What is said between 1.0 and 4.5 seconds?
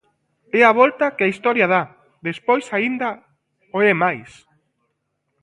que a historia dá despois aínda o é máis.